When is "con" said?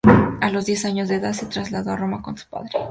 2.23-2.35